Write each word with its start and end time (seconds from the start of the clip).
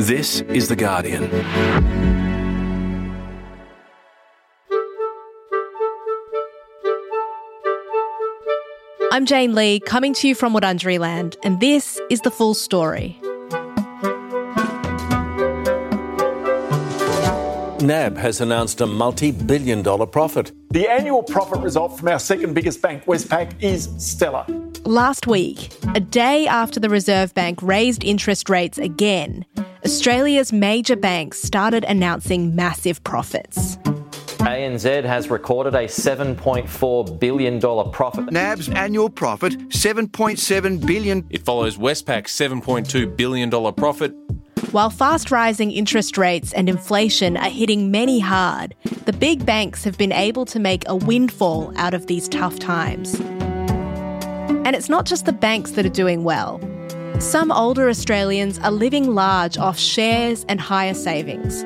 This 0.00 0.40
is 0.40 0.68
The 0.68 0.74
Guardian. 0.74 1.30
I'm 9.12 9.24
Jane 9.24 9.54
Lee, 9.54 9.78
coming 9.78 10.12
to 10.14 10.26
you 10.26 10.34
from 10.34 10.52
Wurundjeri 10.52 10.98
Land, 10.98 11.36
and 11.44 11.60
this 11.60 12.00
is 12.10 12.20
the 12.22 12.30
full 12.32 12.54
story. 12.54 13.20
NAB 17.80 18.16
has 18.16 18.40
announced 18.40 18.80
a 18.80 18.86
multi 18.86 19.30
billion 19.30 19.82
dollar 19.82 20.06
profit. 20.06 20.50
The 20.70 20.88
annual 20.88 21.22
profit 21.22 21.60
result 21.60 21.96
from 21.98 22.08
our 22.08 22.18
second 22.18 22.54
biggest 22.54 22.82
bank, 22.82 23.04
Westpac, 23.04 23.52
is 23.62 23.88
stellar. 23.98 24.44
Last 24.84 25.26
week, 25.26 25.72
a 25.94 26.00
day 26.00 26.46
after 26.46 26.80
the 26.80 26.90
Reserve 26.90 27.32
Bank 27.34 27.62
raised 27.62 28.02
interest 28.02 28.50
rates 28.50 28.76
again, 28.78 29.46
Australia's 29.84 30.50
major 30.50 30.96
banks 30.96 31.42
started 31.42 31.84
announcing 31.84 32.56
massive 32.56 33.04
profits. 33.04 33.76
ANZ 34.38 35.04
has 35.04 35.28
recorded 35.28 35.74
a 35.74 35.84
$7.4 35.84 37.20
billion 37.20 37.60
profit. 37.60 38.32
NAB's 38.32 38.70
annual 38.70 39.10
profit, 39.10 39.52
7.7 39.68 40.86
billion. 40.86 41.26
It 41.28 41.44
follows 41.44 41.76
Westpac's 41.76 42.32
$7.2 42.34 43.14
billion 43.14 43.50
profit. 43.74 44.14
While 44.72 44.88
fast 44.88 45.30
rising 45.30 45.70
interest 45.70 46.16
rates 46.16 46.54
and 46.54 46.70
inflation 46.70 47.36
are 47.36 47.50
hitting 47.50 47.90
many 47.90 48.20
hard, 48.20 48.74
the 49.04 49.12
big 49.12 49.44
banks 49.44 49.84
have 49.84 49.98
been 49.98 50.12
able 50.12 50.46
to 50.46 50.58
make 50.58 50.84
a 50.88 50.96
windfall 50.96 51.74
out 51.76 51.92
of 51.92 52.06
these 52.06 52.26
tough 52.28 52.58
times. 52.58 53.20
And 53.20 54.74
it's 54.74 54.88
not 54.88 55.04
just 55.04 55.26
the 55.26 55.32
banks 55.32 55.72
that 55.72 55.84
are 55.84 55.90
doing 55.90 56.24
well. 56.24 56.58
Some 57.20 57.52
older 57.52 57.88
Australians 57.88 58.58
are 58.58 58.72
living 58.72 59.14
large 59.14 59.56
off 59.56 59.78
shares 59.78 60.44
and 60.48 60.60
higher 60.60 60.94
savings. 60.94 61.64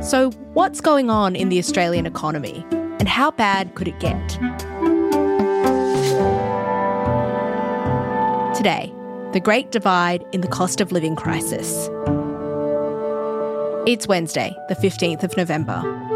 So, 0.00 0.30
what's 0.54 0.80
going 0.80 1.08
on 1.08 1.36
in 1.36 1.48
the 1.48 1.58
Australian 1.58 2.04
economy? 2.04 2.64
And 2.98 3.08
how 3.08 3.30
bad 3.30 3.74
could 3.76 3.86
it 3.86 3.98
get? 4.00 4.28
Today, 8.56 8.92
the 9.32 9.40
great 9.40 9.70
divide 9.70 10.24
in 10.32 10.40
the 10.40 10.48
cost 10.48 10.80
of 10.80 10.90
living 10.90 11.14
crisis. 11.14 11.88
It's 13.86 14.08
Wednesday, 14.08 14.56
the 14.68 14.74
15th 14.74 15.22
of 15.22 15.36
November. 15.36 16.15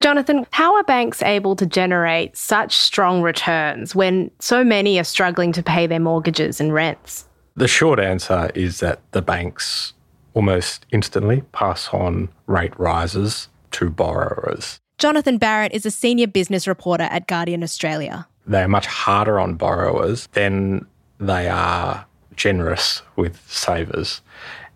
Jonathan, 0.00 0.46
how 0.50 0.76
are 0.76 0.84
banks 0.84 1.22
able 1.22 1.56
to 1.56 1.66
generate 1.66 2.36
such 2.36 2.76
strong 2.76 3.22
returns 3.22 3.94
when 3.94 4.30
so 4.38 4.62
many 4.62 4.98
are 4.98 5.04
struggling 5.04 5.52
to 5.52 5.62
pay 5.62 5.86
their 5.86 5.98
mortgages 5.98 6.60
and 6.60 6.72
rents? 6.72 7.26
The 7.56 7.66
short 7.66 7.98
answer 7.98 8.50
is 8.54 8.80
that 8.80 9.00
the 9.12 9.22
banks 9.22 9.94
almost 10.34 10.84
instantly 10.92 11.42
pass 11.52 11.88
on 11.92 12.28
rate 12.46 12.78
rises 12.78 13.48
to 13.72 13.90
borrowers. 13.90 14.78
Jonathan 14.98 15.38
Barrett 15.38 15.72
is 15.72 15.86
a 15.86 15.90
senior 15.90 16.26
business 16.26 16.68
reporter 16.68 17.04
at 17.04 17.26
Guardian 17.26 17.62
Australia. 17.62 18.26
They 18.46 18.62
are 18.62 18.68
much 18.68 18.86
harder 18.86 19.40
on 19.40 19.54
borrowers 19.54 20.28
than 20.28 20.86
they 21.18 21.48
are 21.48 22.06
generous 22.36 23.02
with 23.16 23.42
savers. 23.50 24.20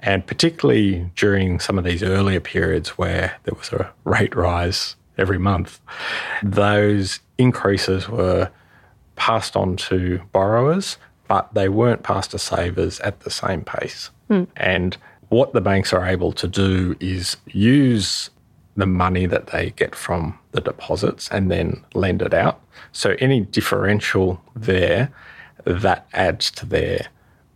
And 0.01 0.27
particularly 0.27 1.11
during 1.15 1.61
some 1.61 1.79
of 1.79 1.85
these 1.85 2.03
earlier 2.03 2.41
periods 2.41 2.91
where 2.91 3.37
there 3.45 3.55
was 3.55 3.71
a 3.71 3.93
rate 4.05 4.35
rise 4.35 4.97
every 5.21 5.39
month, 5.39 5.81
those 6.43 7.21
increases 7.39 8.09
were 8.09 8.51
passed 9.17 9.57
on 9.57 9.77
to 9.77 10.21
borrowers, 10.33 10.97
but 11.29 11.53
they 11.55 11.69
weren't 11.69 12.03
passed 12.03 12.31
to 12.33 12.39
savers 12.39 12.99
at 13.01 13.21
the 13.21 13.31
same 13.31 13.63
pace. 13.63 14.11
Hmm. 14.29 14.45
And 14.57 14.97
what 15.29 15.53
the 15.53 15.61
banks 15.61 15.93
are 15.93 16.07
able 16.07 16.33
to 16.33 16.49
do 16.49 16.97
is 17.01 17.37
use 17.47 18.31
the 18.77 18.87
money 18.87 19.27
that 19.27 19.49
they 19.49 19.71
get 19.71 19.95
from 19.95 20.39
the 20.53 20.61
deposits 20.61 21.29
and 21.29 21.51
then 21.51 21.85
lend 21.95 22.23
it 22.23 22.35
out. 22.35 22.61
So 22.93 23.15
any 23.19 23.41
differential 23.43 24.43
there, 24.57 25.13
that 25.65 26.09
adds 26.13 26.51
to 26.53 26.67
their 26.67 27.09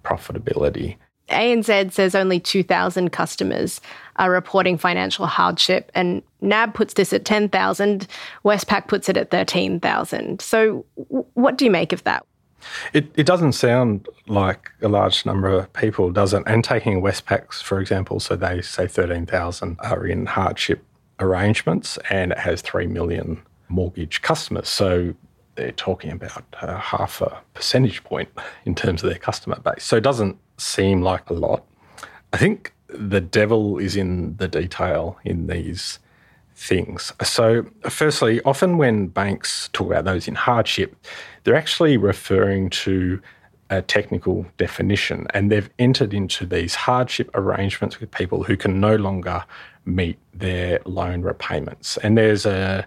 profitability. 0.05 0.97
ANZ 1.31 1.93
says 1.93 2.15
only 2.15 2.39
2,000 2.39 3.11
customers 3.11 3.81
are 4.17 4.31
reporting 4.31 4.79
financial 4.79 5.27
hardship, 5.27 5.91
and 5.95 6.23
NAB 6.41 6.75
puts 6.75 6.95
this 6.95 7.13
at 7.13 7.25
10,000. 7.25 8.07
Westpac 8.45 8.89
puts 8.89 9.09
it 9.09 9.17
at 9.17 9.31
13,000. 9.31 10.41
So, 10.41 10.85
what 10.95 11.57
do 11.57 11.65
you 11.65 11.71
make 11.71 11.93
of 11.93 12.05
that? 12.05 12.25
It, 12.93 13.11
it 13.17 13.27
doesn't 13.27 13.53
sound 13.53 14.09
like 14.27 14.71
a 14.83 14.89
large 14.89 15.27
number 15.27 15.49
of 15.49 15.73
people, 15.73 16.11
does 16.11 16.33
it? 16.33 16.43
And 16.47 16.65
taking 16.65 17.03
Westpac's, 17.03 17.61
for 17.61 17.81
example, 17.81 18.21
so 18.21 18.37
they 18.37 18.63
say 18.63 18.87
13,000 18.87 19.79
are 19.81 20.07
in 20.07 20.27
hardship 20.27 20.83
arrangements 21.21 21.99
and 22.11 22.33
it 22.33 22.39
has 22.39 22.63
3 22.63 22.87
million 22.87 23.43
mortgage 23.69 24.23
customers. 24.23 24.69
So 24.69 25.15
they're 25.57 25.73
talking 25.73 26.11
about 26.11 26.45
uh, 26.61 26.79
half 26.79 27.21
a 27.21 27.41
percentage 27.55 28.03
point 28.05 28.29
in 28.65 28.75
terms 28.75 29.03
of 29.03 29.11
their 29.11 29.19
customer 29.19 29.59
base. 29.61 29.85
So 29.85 29.97
it 29.97 30.03
doesn't 30.03 30.39
seem 30.57 31.03
like 31.03 31.31
a 31.31 31.35
lot. 31.35 31.65
I 32.33 32.37
think 32.37 32.73
the 32.89 33.21
devil 33.21 33.79
is 33.79 33.97
in 33.97 34.37
the 34.37 34.49
detail 34.49 35.19
in 35.25 35.47
these 35.47 35.99
things. 36.57 37.13
So, 37.23 37.67
firstly, 37.89 38.41
often 38.43 38.79
when 38.79 39.09
banks 39.09 39.69
talk 39.73 39.89
about 39.89 40.05
those 40.05 40.29
in 40.29 40.35
hardship, 40.35 40.95
they're 41.43 41.57
actually 41.57 41.97
referring 41.97 42.71
to 42.71 43.21
a 43.71 43.83
technical 43.83 44.47
definition 44.59 45.27
and 45.35 45.51
they've 45.51 45.71
entered 45.79 46.13
into 46.13 46.47
these 46.47 46.75
hardship 46.75 47.31
arrangements 47.35 47.99
with 47.99 48.11
people 48.11 48.45
who 48.45 48.57
can 48.57 48.79
no 48.79 48.95
longer 48.97 49.45
meet 49.85 50.19
their 50.33 50.81
loan 50.85 51.23
repayments. 51.23 51.97
And 51.99 52.17
there's 52.17 52.47
a 52.47 52.87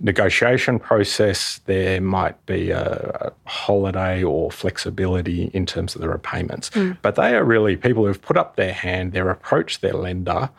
negotiation 0.00 0.78
process, 0.78 1.60
there 1.66 2.00
might 2.00 2.44
be 2.46 2.70
a, 2.70 2.82
a 3.20 3.32
holiday 3.48 4.22
or 4.22 4.50
flexibility 4.50 5.50
in 5.54 5.66
terms 5.66 5.94
of 5.94 6.00
the 6.00 6.08
repayments. 6.08 6.68
Hmm. 6.72 6.92
But 7.02 7.14
they 7.14 7.34
are 7.34 7.44
really 7.44 7.76
people 7.76 8.06
who've 8.06 8.20
put 8.20 8.36
up 8.36 8.56
their 8.56 8.72
hand, 8.72 9.12
they've 9.12 9.26
approached 9.26 9.80
their 9.80 9.94
lender 9.94 10.50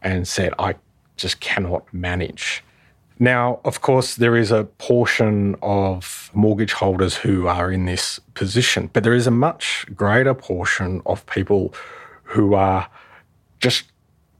and 0.00 0.26
said, 0.26 0.52
I 0.58 0.74
just 1.16 1.40
cannot 1.40 1.92
manage. 1.92 2.64
Now, 3.18 3.60
of 3.64 3.82
course, 3.82 4.16
there 4.16 4.36
is 4.36 4.50
a 4.50 4.64
portion 4.64 5.54
of 5.62 6.30
mortgage 6.34 6.72
holders 6.72 7.16
who 7.16 7.46
are 7.46 7.70
in 7.70 7.84
this 7.84 8.18
position, 8.34 8.90
but 8.92 9.04
there 9.04 9.14
is 9.14 9.26
a 9.26 9.30
much 9.30 9.86
greater 9.94 10.34
portion 10.34 11.02
of 11.06 11.24
people 11.26 11.72
who 12.24 12.54
are 12.54 12.88
just 13.60 13.84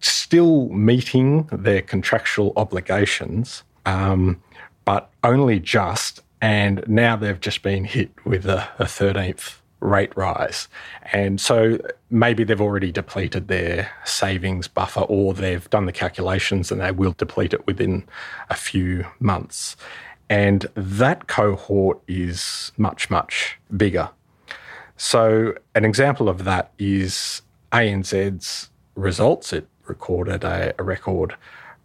still 0.01 0.69
meeting 0.71 1.49
their 1.53 1.81
contractual 1.81 2.53
obligations, 2.57 3.63
um, 3.87 4.43
but 4.85 5.11
only 5.23 5.61
just. 5.61 6.21
And 6.41 6.83
now 6.89 7.15
they've 7.17 7.41
just 7.41 7.63
been 7.63 7.85
hit 7.85 8.11
with 8.25 8.47
a, 8.47 8.69
a 8.79 8.85
13th 8.85 9.59
rate 9.83 10.17
rise. 10.17 10.69
And 11.13 11.41
so 11.41 11.79
maybe 12.11 12.45
they've 12.45 12.61
already 12.61 12.93
depleted 12.93 13.49
their 13.49 13.91
savings 14.05 14.69
buffer 14.69 15.01
or 15.01 15.35
they've 15.35 15.69
done 15.71 15.87
the 15.87 15.93
calculations 15.93 16.71
and 16.71 16.81
they 16.81 16.93
will 16.93 17.13
deplete 17.13 17.53
it 17.53 17.67
within 17.67 18.05
a 18.49 18.55
few 18.55 19.05
months. 19.21 19.77
And 20.31 20.67
that 20.75 21.27
cohort 21.27 22.01
is 22.09 22.73
much, 22.77 23.11
much 23.11 23.59
bigger. 23.77 24.11
So, 24.97 25.55
an 25.75 25.85
example 25.85 26.29
of 26.29 26.45
that 26.45 26.73
is 26.79 27.43
ANZ's 27.73 28.71
results. 28.95 29.53
It 29.53 29.67
recorded 29.87 30.45
a, 30.45 30.75
a 30.79 30.83
record 30.85 31.35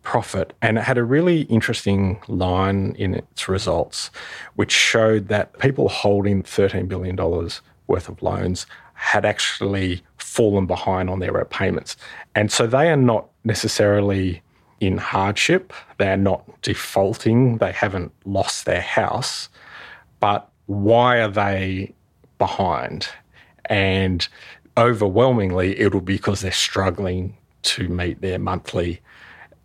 profit. 0.07 0.53
And 0.61 0.77
it 0.77 0.85
had 0.85 0.97
a 0.97 1.03
really 1.03 1.41
interesting 1.41 2.17
line 2.29 2.95
in 2.97 3.13
its 3.13 3.49
results, 3.49 4.09
which 4.55 4.71
showed 4.71 5.27
that 5.27 5.59
people 5.59 5.89
holding 5.89 6.43
$13 6.43 6.87
billion 6.87 7.17
worth 7.87 8.07
of 8.07 8.21
loans 8.21 8.65
had 8.93 9.25
actually 9.25 10.01
fallen 10.17 10.65
behind 10.65 11.09
on 11.09 11.19
their 11.19 11.33
repayments. 11.33 11.97
And 12.35 12.49
so 12.49 12.65
they 12.65 12.89
are 12.89 12.95
not 12.95 13.27
necessarily 13.43 14.41
in 14.79 14.97
hardship, 14.97 15.73
they 15.97 16.07
are 16.07 16.15
not 16.15 16.41
defaulting, 16.61 17.57
they 17.57 17.73
haven't 17.73 18.13
lost 18.23 18.63
their 18.63 18.79
house, 18.79 19.49
but 20.21 20.49
why 20.67 21.17
are 21.17 21.31
they 21.31 21.93
behind? 22.37 23.09
And 23.65 24.25
overwhelmingly, 24.77 25.77
it'll 25.77 25.99
be 25.99 26.15
because 26.15 26.39
they're 26.39 26.51
struggling 26.53 27.35
to 27.63 27.89
meet 27.89 28.21
their 28.21 28.39
monthly 28.39 29.01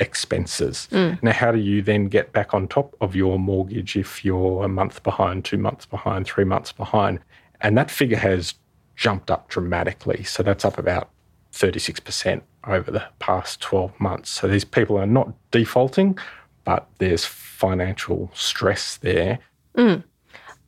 expenses. 0.03 0.89
Mm. 0.91 1.23
Now, 1.23 1.33
how 1.33 1.53
do 1.53 1.59
you 1.59 1.81
then 1.81 2.09
get 2.09 2.33
back 2.33 2.53
on 2.53 2.69
top 2.69 2.95
of 3.01 3.17
your 3.17 3.39
mortgage 3.39 3.97
if 3.97 4.25
you're 4.25 4.65
a 4.65 4.69
month 4.69 5.03
behind, 5.03 5.45
two 5.45 5.57
months 5.57 5.87
behind, 5.87 6.27
three 6.27 6.45
months 6.45 6.73
behind? 6.73 7.21
And 7.61 7.79
that 7.79 7.91
figure 7.91 8.19
has 8.19 8.55
jumped 8.97 9.31
up 9.31 9.49
dramatically. 9.49 10.25
So 10.25 10.43
that's 10.43 10.65
up 10.65 10.77
about 10.77 11.09
36% 11.53 12.43
over 12.67 12.91
the 12.91 13.05
past 13.21 13.61
12 13.61 13.99
months. 14.01 14.31
So 14.31 14.49
these 14.49 14.65
people 14.65 14.99
are 14.99 15.07
not 15.07 15.33
defaulting, 15.51 16.19
but 16.65 16.89
there's 16.99 17.25
financial 17.25 18.31
stress 18.35 18.97
there. 18.99 19.39
Mm. 19.77 20.03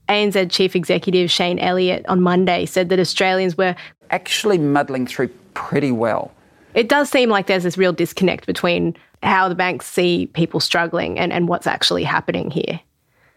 ANZ 0.09 0.51
Chief 0.51 0.77
Executive 0.77 1.31
Shayne 1.31 1.59
Elliott 1.59 2.05
on 2.09 2.21
Monday 2.21 2.67
said 2.67 2.89
that 2.91 3.01
Australians 3.01 3.57
were 3.57 3.75
actually 4.11 4.59
muddling 4.59 5.07
through 5.07 5.29
pretty 5.55 5.91
well. 5.91 6.33
It 6.75 6.88
does 6.88 7.09
seem 7.09 7.31
like 7.31 7.47
there's 7.47 7.62
this 7.62 7.79
real 7.79 7.93
disconnect 7.93 8.47
between 8.47 8.97
how 9.23 9.49
the 9.49 9.55
banks 9.55 9.87
see 9.87 10.26
people 10.26 10.61
struggling 10.61 11.19
and, 11.19 11.32
and 11.32 11.49
what's 11.49 11.67
actually 11.67 12.05
happening 12.05 12.50
here. 12.50 12.81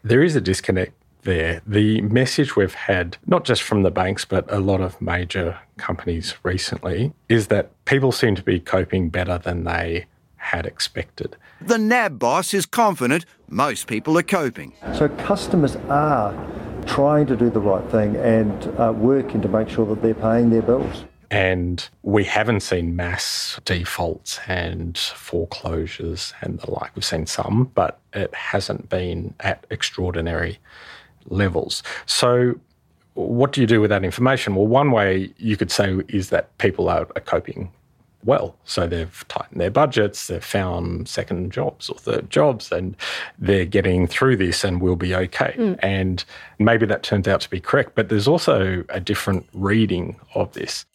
There 0.03 0.23
is 0.23 0.35
a 0.35 0.41
disconnect 0.41 0.93
there. 1.23 1.61
The 1.67 2.01
message 2.01 2.55
we've 2.55 2.73
had, 2.73 3.17
not 3.27 3.45
just 3.45 3.61
from 3.61 3.83
the 3.83 3.91
banks, 3.91 4.25
but 4.25 4.51
a 4.51 4.59
lot 4.59 4.81
of 4.81 4.99
major 5.01 5.59
companies 5.77 6.35
recently, 6.43 7.13
is 7.29 7.47
that 7.47 7.71
people 7.85 8.11
seem 8.11 8.35
to 8.35 8.43
be 8.43 8.59
coping 8.59 9.09
better 9.09 9.37
than 9.37 9.63
they 9.63 10.05
had 10.37 10.65
expected. 10.65 11.35
The 11.61 11.77
NAB 11.77 12.19
boss 12.19 12.53
is 12.53 12.65
confident 12.65 13.25
most 13.49 13.87
people 13.87 14.17
are 14.17 14.23
coping. 14.23 14.73
So 14.95 15.09
customers 15.09 15.75
are 15.89 16.33
trying 16.85 17.27
to 17.27 17.35
do 17.35 17.49
the 17.49 17.59
right 17.59 17.83
thing 17.91 18.15
and 18.15 18.79
uh, 18.79 18.93
working 18.95 19.41
to 19.41 19.47
make 19.47 19.67
sure 19.69 19.85
that 19.87 20.01
they're 20.01 20.13
paying 20.13 20.49
their 20.49 20.61
bills. 20.61 21.03
And 21.29 21.87
we 22.03 22.23
haven't 22.23 22.61
seen 22.61 22.95
mass 22.95 23.59
defaults 23.65 24.39
and 24.47 24.97
foreclosures 24.97 26.33
and 26.41 26.59
the 26.59 26.71
like. 26.71 26.95
We've 26.95 27.03
seen 27.03 27.25
some, 27.25 27.71
but 27.75 27.99
it 28.13 28.33
hasn't 28.33 28.89
been 28.89 29.33
at 29.41 29.65
extraordinary 29.69 30.59
levels. 31.25 31.83
So, 32.05 32.55
what 33.15 33.51
do 33.51 33.61
you 33.61 33.67
do 33.67 33.81
with 33.81 33.89
that 33.89 34.05
information? 34.05 34.55
Well, 34.55 34.67
one 34.67 34.91
way 34.91 35.33
you 35.37 35.57
could 35.57 35.71
say 35.71 35.97
is 36.07 36.29
that 36.29 36.55
people 36.59 36.87
are, 36.87 37.07
are 37.15 37.21
coping 37.21 37.71
well. 38.23 38.55
So 38.65 38.85
they've 38.85 39.25
tightened 39.27 39.59
their 39.59 39.71
budgets, 39.71 40.27
they've 40.27 40.43
found 40.43 41.07
second 41.07 41.51
jobs 41.51 41.89
or 41.89 41.97
third 41.97 42.29
jobs, 42.29 42.71
and 42.71 42.95
they're 43.39 43.65
getting 43.65 44.05
through 44.05 44.37
this 44.37 44.63
and 44.63 44.81
will 44.81 44.95
be 44.95 45.15
okay. 45.15 45.55
Mm. 45.57 45.79
And 45.81 46.25
maybe 46.59 46.85
that 46.85 47.03
turns 47.03 47.27
out 47.27 47.41
to 47.41 47.49
be 47.49 47.59
correct, 47.59 47.95
but 47.95 48.09
there's 48.09 48.27
also 48.27 48.83
a 48.89 48.99
different 48.99 49.47
reading 49.53 50.19
of 50.35 50.53
this. 50.53 50.85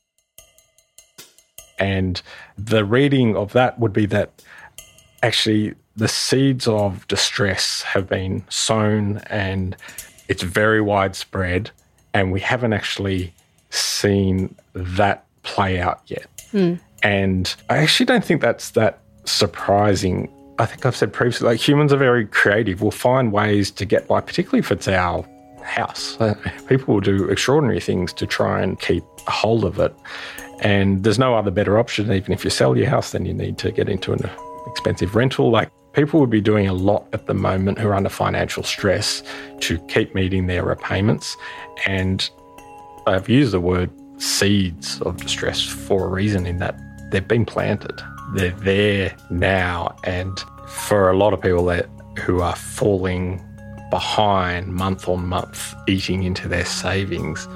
And 1.83 2.23
the 2.57 2.85
reading 2.85 3.37
of 3.37 3.53
that 3.55 3.81
would 3.81 3.93
be 3.93 4.07
that 4.07 4.31
actually 5.21 5.75
the 5.97 6.07
seeds 6.07 6.69
of 6.69 7.07
distress 7.09 7.83
have 7.83 8.09
been 8.09 8.45
sown 8.49 9.19
and 9.27 9.77
it's 10.29 10.45
very 10.45 10.81
widespread, 10.81 11.71
and 12.15 12.31
we 12.31 12.39
haven't 12.39 12.73
actually 12.73 13.35
seen 13.71 14.55
that 14.75 15.25
play 15.43 15.81
out 15.81 16.01
yet. 16.07 16.29
Mm. 16.53 16.79
And 17.03 17.55
I 17.69 17.79
actually 17.79 18.07
don't 18.07 18.25
think 18.25 18.41
that's 18.41 18.71
that 18.71 19.01
surprising. 19.25 20.33
I 20.61 20.67
think 20.67 20.87
I've 20.87 20.95
said 20.95 21.13
previously, 21.13 21.49
like 21.49 21.69
humans 21.69 21.93
are 21.93 21.97
very 21.99 22.27
creative. 22.27 22.81
We'll 22.81 22.93
find 22.93 23.33
ways 23.33 23.73
to 23.73 23.85
get 23.85 24.07
by, 24.07 24.21
particularly 24.21 24.61
if 24.61 24.71
it's 24.71 24.87
our 24.87 25.27
house. 25.65 26.17
Uh, 26.21 26.35
people 26.69 26.95
will 26.95 27.01
do 27.01 27.29
extraordinary 27.29 27.81
things 27.81 28.13
to 28.13 28.27
try 28.27 28.63
and 28.63 28.79
keep 28.81 29.03
a 29.27 29.31
hold 29.33 29.65
of 29.65 29.81
it. 29.81 29.93
And 30.63 31.03
there's 31.03 31.19
no 31.19 31.35
other 31.35 31.51
better 31.51 31.79
option. 31.79 32.13
Even 32.13 32.33
if 32.33 32.45
you 32.45 32.51
sell 32.51 32.77
your 32.77 32.89
house, 32.89 33.13
then 33.13 33.27
you 33.27 33.35
need 33.35 33.59
to 33.59 33.73
get 33.73 33.89
into 33.89 34.13
an 34.13 34.31
expensive 34.67 35.15
rental. 35.15 35.51
Like 35.51 35.71
people 35.93 36.21
would 36.21 36.31
be 36.31 36.41
doing 36.41 36.69
a 36.69 36.73
lot 36.73 37.07
at 37.13 37.27
the 37.27 37.35
moment 37.35 37.79
who 37.79 37.89
are 37.89 37.95
under 37.95 38.09
financial 38.09 38.63
stress 38.63 39.23
to 39.61 39.79
keep 39.89 40.15
meeting 40.15 40.47
their 40.47 40.65
repayments. 40.65 41.37
And 41.87 42.29
I've 43.07 43.29
used 43.29 43.53
the 43.53 43.61
word 43.61 43.91
seeds 44.19 45.01
of 45.03 45.17
distress 45.17 45.63
for 45.63 46.07
a 46.07 46.09
reason 46.09 46.47
in 46.47 46.59
that 46.59 46.79
they've 47.11 47.27
been 47.27 47.45
planted. 47.45 48.01
They're 48.35 48.53
there 48.53 49.17
now. 49.31 49.97
And 50.05 50.39
for 50.69 51.11
a 51.11 51.17
lot 51.17 51.33
of 51.33 51.41
people 51.41 51.65
that 51.67 51.89
who 52.21 52.41
are 52.41 52.57
falling 52.57 53.43
behind 53.91 54.69
month 54.69 55.09
on 55.09 55.27
month, 55.27 55.75
eating 55.89 56.23
into 56.23 56.49
their 56.49 56.65
savings, 56.65 57.49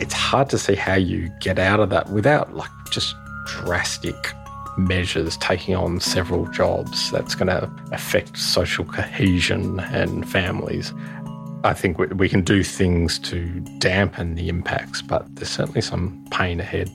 it's 0.00 0.14
hard 0.14 0.48
to 0.50 0.58
see 0.58 0.74
how 0.74 0.94
you 0.94 1.30
get 1.40 1.58
out 1.58 1.80
of 1.80 1.90
that 1.90 2.10
without 2.10 2.54
like 2.54 2.70
just 2.90 3.14
drastic 3.46 4.32
measures, 4.78 5.36
taking 5.38 5.74
on 5.74 6.00
several 6.00 6.46
jobs. 6.48 7.10
That's 7.10 7.34
going 7.34 7.48
to 7.48 7.70
affect 7.92 8.38
social 8.38 8.84
cohesion 8.84 9.80
and 9.80 10.28
families. 10.28 10.92
I 11.62 11.74
think 11.74 11.98
we 11.98 12.28
can 12.28 12.40
do 12.40 12.62
things 12.62 13.18
to 13.20 13.44
dampen 13.78 14.34
the 14.34 14.48
impacts, 14.48 15.02
but 15.02 15.26
there's 15.36 15.50
certainly 15.50 15.82
some 15.82 16.26
pain 16.30 16.60
ahead. 16.60 16.90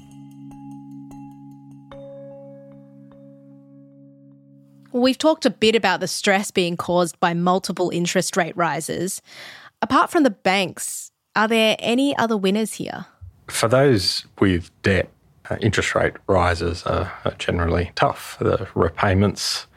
we've 4.92 5.18
talked 5.18 5.46
a 5.46 5.50
bit 5.50 5.76
about 5.76 6.00
the 6.00 6.08
stress 6.08 6.52
being 6.52 6.78
caused 6.78 7.20
by 7.20 7.34
multiple 7.34 7.90
interest 7.90 8.38
rate 8.38 8.56
rises. 8.56 9.22
Apart 9.82 10.10
from 10.10 10.24
the 10.24 10.30
banks, 10.30 11.12
are 11.36 11.48
there 11.48 11.75
any 11.80 12.15
other 12.18 12.38
winners 12.38 12.74
here? 12.74 13.06
For 13.48 13.68
those 13.68 14.25
with 14.39 14.72
debt, 14.82 15.10
uh, 15.50 15.58
interest 15.62 15.94
rate 15.94 16.13
rises 16.27 16.84
are, 16.84 17.12
generally 17.38 17.92
tough. 17.96 18.38
The 18.39 18.68
repayments 18.74 19.68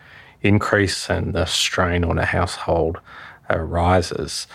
increase 0.42 1.10
and 1.10 1.34
the 1.34 1.44
strain 1.44 2.04
on 2.04 2.18
a 2.18 2.24
household 2.24 2.98
uh, 3.50 3.58
rises. 3.58 4.46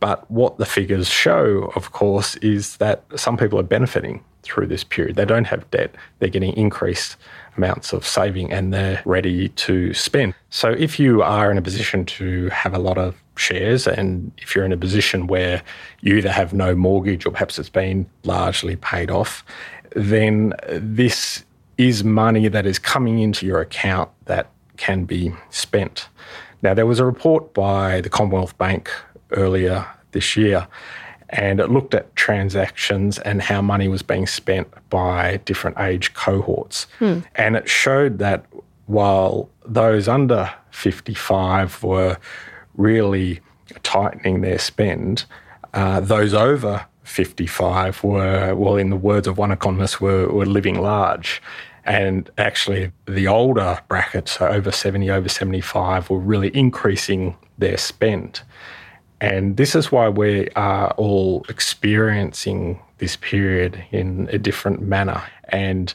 But 0.00 0.28
what 0.30 0.58
the 0.58 0.66
figures 0.66 1.08
show, 1.08 1.72
of 1.76 1.92
course, 1.92 2.36
is 2.36 2.78
that 2.78 3.04
some 3.16 3.36
people 3.36 3.58
are 3.58 3.64
benefiting 3.64 4.24
through 4.42 4.66
this 4.68 4.84
period. 4.84 5.16
They 5.16 5.24
don't 5.24 5.46
have 5.46 5.68
debt, 5.70 5.94
they're 6.18 6.28
getting 6.28 6.56
increased 6.56 7.16
amounts 7.56 7.92
of 7.92 8.06
saving 8.06 8.52
and 8.52 8.72
they're 8.72 9.02
ready 9.04 9.48
to 9.48 9.92
spend. 9.92 10.34
So 10.50 10.70
if 10.70 11.00
you 11.00 11.22
are 11.22 11.50
in 11.50 11.58
a 11.58 11.62
position 11.62 12.04
to 12.06 12.48
have 12.50 12.74
a 12.74 12.78
lot 12.78 12.98
of 12.98 13.14
shares 13.38 13.86
and 13.86 14.32
if 14.38 14.54
you're 14.54 14.64
in 14.64 14.72
a 14.72 14.76
position 14.76 15.26
where 15.26 15.62
you 16.00 16.16
either 16.16 16.32
have 16.32 16.52
no 16.52 16.74
mortgage 16.74 17.26
or 17.26 17.30
perhaps 17.30 17.58
it's 17.58 17.68
been 17.68 18.08
largely 18.24 18.76
paid 18.76 19.10
off, 19.10 19.44
then 19.94 20.52
this 20.68 21.44
is 21.78 22.04
money 22.04 22.48
that 22.48 22.66
is 22.66 22.78
coming 22.78 23.18
into 23.18 23.46
your 23.46 23.60
account 23.60 24.10
that 24.26 24.50
can 24.76 25.04
be 25.04 25.32
spent. 25.50 26.08
Now, 26.62 26.74
there 26.74 26.86
was 26.86 26.98
a 26.98 27.04
report 27.04 27.54
by 27.54 28.00
the 28.00 28.08
Commonwealth 28.08 28.56
Bank 28.58 28.90
earlier 29.32 29.86
this 30.12 30.36
year, 30.36 30.66
and 31.30 31.60
it 31.60 31.70
looked 31.70 31.94
at 31.94 32.14
transactions 32.16 33.18
and 33.18 33.42
how 33.42 33.60
money 33.60 33.88
was 33.88 34.02
being 34.02 34.26
spent 34.26 34.68
by 34.90 35.38
different 35.44 35.78
age 35.78 36.14
cohorts. 36.14 36.86
Hmm. 36.98 37.20
And 37.34 37.56
it 37.56 37.68
showed 37.68 38.18
that 38.18 38.46
while 38.86 39.50
those 39.64 40.08
under 40.08 40.52
55 40.70 41.82
were 41.82 42.16
really 42.76 43.40
tightening 43.82 44.40
their 44.40 44.58
spend, 44.58 45.24
uh, 45.74 46.00
those 46.00 46.34
over 46.34 46.86
55 47.04 48.02
were, 48.02 48.54
well, 48.54 48.76
in 48.76 48.90
the 48.90 48.96
words 48.96 49.26
of 49.26 49.38
one 49.38 49.52
economist, 49.52 50.00
were, 50.00 50.28
were 50.28 50.46
living 50.46 50.80
large. 50.80 51.42
And 51.84 52.28
actually, 52.36 52.92
the 53.06 53.28
older 53.28 53.78
brackets, 53.86 54.32
so 54.32 54.48
over 54.48 54.72
70, 54.72 55.08
over 55.10 55.28
75, 55.28 56.10
were 56.10 56.18
really 56.18 56.50
increasing 56.54 57.36
their 57.58 57.78
spend. 57.78 58.42
And 59.20 59.56
this 59.56 59.74
is 59.74 59.92
why 59.92 60.08
we 60.08 60.48
are 60.56 60.90
all 60.92 61.46
experiencing 61.48 62.80
this 62.98 63.16
period 63.16 63.82
in 63.92 64.28
a 64.32 64.38
different 64.38 64.82
manner. 64.82 65.22
And 65.50 65.94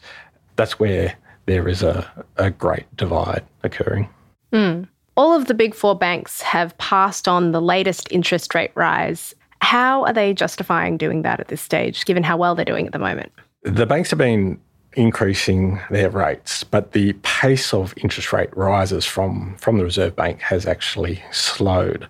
that's 0.56 0.80
where 0.80 1.16
there 1.46 1.68
is 1.68 1.84
a, 1.84 2.10
a 2.38 2.50
great 2.50 2.86
divide 2.96 3.44
occurring. 3.64 4.10
Mm. 4.54 4.88
All 5.22 5.36
of 5.36 5.46
the 5.46 5.54
big 5.54 5.76
four 5.76 5.96
banks 5.96 6.42
have 6.42 6.76
passed 6.80 7.28
on 7.28 7.52
the 7.52 7.62
latest 7.62 8.12
interest 8.12 8.56
rate 8.56 8.72
rise. 8.74 9.36
How 9.62 10.04
are 10.06 10.14
they 10.14 10.34
justifying 10.34 10.98
doing 10.98 11.22
that 11.22 11.40
at 11.40 11.48
this 11.48 11.62
stage, 11.62 12.06
given 12.06 12.24
how 12.24 12.38
well 12.38 12.56
they're 12.56 12.66
doing 12.66 12.88
at 12.88 12.92
the 12.92 12.98
moment? 12.98 13.32
The 13.62 13.86
banks 13.86 14.10
have 14.10 14.18
been 14.18 14.60
increasing 14.94 15.80
their 15.92 16.10
rates, 16.10 16.64
but 16.64 16.94
the 16.94 17.14
pace 17.22 17.72
of 17.72 17.94
interest 17.98 18.34
rate 18.34 18.50
rises 18.58 19.06
from, 19.06 19.56
from 19.60 19.78
the 19.78 19.84
Reserve 19.84 20.16
Bank 20.16 20.42
has 20.42 20.66
actually 20.66 21.24
slowed. 21.32 22.08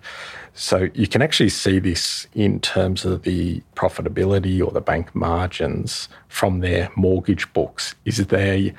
So 0.54 0.88
you 0.94 1.06
can 1.06 1.20
actually 1.20 1.50
see 1.50 1.80
this 1.80 2.26
in 2.32 2.60
terms 2.60 3.04
of 3.04 3.24
the 3.24 3.62
profitability 3.76 4.66
or 4.66 4.70
the 4.70 4.80
bank 4.80 5.14
margins 5.14 6.08
from 6.28 6.60
their 6.60 6.88
mortgage 6.96 7.52
books, 7.52 7.94
is 8.06 8.26
they 8.28 8.72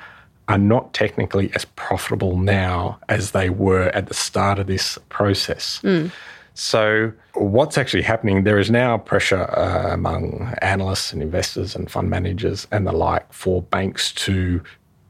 are 0.48 0.58
not 0.58 0.92
technically 0.92 1.50
as 1.54 1.64
profitable 1.64 2.36
now 2.36 2.98
as 3.08 3.30
they 3.30 3.50
were 3.50 3.88
at 3.90 4.06
the 4.08 4.14
start 4.14 4.58
of 4.58 4.66
this 4.66 4.98
process. 5.08 5.80
Mm. 5.82 6.10
So, 6.54 7.12
what's 7.34 7.76
actually 7.76 8.02
happening? 8.02 8.44
There 8.44 8.58
is 8.58 8.70
now 8.70 8.98
pressure 8.98 9.50
uh, 9.58 9.92
among 9.92 10.54
analysts 10.62 11.12
and 11.12 11.20
investors 11.20 11.74
and 11.74 11.90
fund 11.90 12.10
managers 12.10 12.68
and 12.70 12.86
the 12.86 12.92
like 12.92 13.32
for 13.32 13.62
banks 13.62 14.12
to 14.12 14.62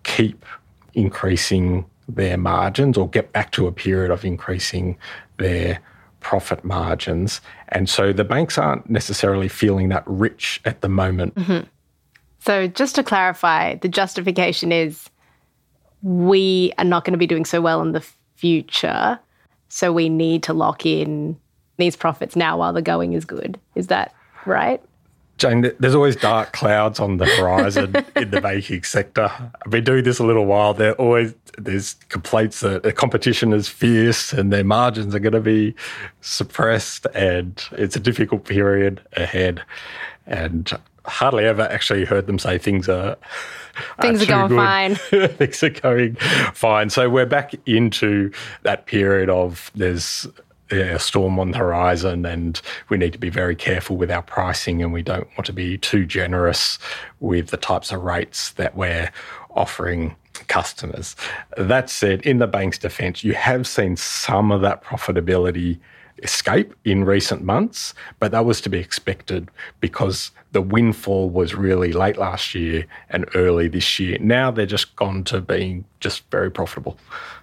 keep 0.04 0.44
increasing 0.94 1.84
their 2.08 2.38
margins 2.38 2.96
or 2.96 3.08
get 3.08 3.32
back 3.32 3.50
to 3.52 3.66
a 3.66 3.72
period 3.72 4.10
of 4.10 4.24
increasing 4.24 4.96
their 5.38 5.80
profit 6.20 6.64
margins. 6.64 7.42
And 7.68 7.90
so 7.90 8.12
the 8.12 8.24
banks 8.24 8.56
aren't 8.56 8.88
necessarily 8.88 9.48
feeling 9.48 9.90
that 9.90 10.04
rich 10.06 10.60
at 10.64 10.80
the 10.80 10.88
moment. 10.88 11.34
Mm-hmm. 11.34 11.66
So, 12.38 12.66
just 12.68 12.94
to 12.96 13.02
clarify, 13.02 13.76
the 13.76 13.88
justification 13.88 14.70
is 14.70 15.08
we 16.04 16.72
are 16.76 16.84
not 16.84 17.04
going 17.04 17.12
to 17.12 17.18
be 17.18 17.26
doing 17.26 17.46
so 17.46 17.60
well 17.60 17.80
in 17.80 17.92
the 17.92 18.06
future. 18.36 19.18
So 19.68 19.92
we 19.92 20.08
need 20.08 20.42
to 20.44 20.52
lock 20.52 20.86
in 20.86 21.36
these 21.78 21.96
profits 21.96 22.36
now 22.36 22.58
while 22.58 22.72
the 22.72 22.82
going 22.82 23.14
is 23.14 23.24
good. 23.24 23.58
Is 23.74 23.88
that 23.88 24.14
right? 24.44 24.82
Jane, 25.38 25.72
there's 25.80 25.94
always 25.96 26.14
dark 26.14 26.52
clouds 26.52 27.00
on 27.00 27.16
the 27.16 27.26
horizon 27.26 27.96
in 28.16 28.30
the 28.30 28.40
banking 28.40 28.84
sector. 28.84 29.32
I've 29.64 29.70
been 29.70 29.82
doing 29.82 30.04
this 30.04 30.20
a 30.20 30.24
little 30.24 30.46
while. 30.46 30.74
There 30.74 30.92
always 30.92 31.34
there's 31.58 31.94
complaints 32.08 32.60
that 32.60 32.82
the 32.82 32.92
competition 32.92 33.52
is 33.52 33.68
fierce 33.68 34.32
and 34.32 34.52
their 34.52 34.62
margins 34.62 35.14
are 35.14 35.18
going 35.18 35.32
to 35.32 35.40
be 35.40 35.74
suppressed, 36.20 37.06
and 37.14 37.60
it's 37.72 37.96
a 37.96 38.00
difficult 38.00 38.44
period 38.44 39.00
ahead. 39.14 39.62
And 40.26 40.70
hardly 41.04 41.44
ever 41.46 41.62
actually 41.62 42.04
heard 42.04 42.26
them 42.26 42.38
say 42.38 42.58
things 42.58 42.88
are 42.88 43.16
things 44.00 44.22
are, 44.22 44.26
going 44.26 44.50
fine. 44.50 44.94
things 45.28 45.62
are 45.62 45.70
going 45.70 46.16
fine. 46.52 46.90
So 46.90 47.08
we're 47.08 47.26
back 47.26 47.54
into 47.66 48.30
that 48.62 48.86
period 48.86 49.28
of 49.30 49.70
there's 49.74 50.26
a 50.70 50.98
storm 50.98 51.38
on 51.38 51.50
the 51.50 51.58
horizon 51.58 52.24
and 52.24 52.60
we 52.88 52.96
need 52.96 53.12
to 53.12 53.18
be 53.18 53.28
very 53.28 53.54
careful 53.54 53.96
with 53.96 54.10
our 54.10 54.22
pricing 54.22 54.82
and 54.82 54.92
we 54.92 55.02
don't 55.02 55.28
want 55.36 55.46
to 55.46 55.52
be 55.52 55.78
too 55.78 56.06
generous 56.06 56.78
with 57.20 57.48
the 57.48 57.56
types 57.56 57.92
of 57.92 58.02
rates 58.02 58.52
that 58.52 58.76
we're 58.76 59.10
offering 59.50 60.16
customers. 60.48 61.16
That 61.56 61.90
said, 61.90 62.22
in 62.22 62.38
the 62.38 62.46
bank's 62.46 62.78
defense, 62.78 63.22
you 63.22 63.34
have 63.34 63.66
seen 63.66 63.96
some 63.96 64.50
of 64.50 64.62
that 64.62 64.82
profitability 64.82 65.78
escape 66.22 66.74
in 66.84 67.04
recent 67.04 67.42
months, 67.42 67.94
but 68.18 68.30
that 68.32 68.44
was 68.44 68.60
to 68.62 68.68
be 68.68 68.78
expected 68.78 69.50
because 69.80 70.30
the 70.52 70.62
windfall 70.62 71.28
was 71.28 71.54
really 71.54 71.92
late 71.92 72.16
last 72.16 72.54
year 72.54 72.86
and 73.10 73.26
early 73.34 73.68
this 73.68 73.98
year. 73.98 74.16
Now 74.20 74.50
they're 74.50 74.66
just 74.66 74.94
gone 74.96 75.24
to 75.24 75.40
being 75.40 75.84
just 76.00 76.28
very 76.30 76.50
profitable. 76.50 76.96